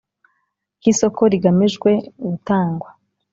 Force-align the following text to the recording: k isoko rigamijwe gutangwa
k 0.81 0.83
isoko 0.91 1.21
rigamijwe 1.31 1.91
gutangwa 2.29 2.89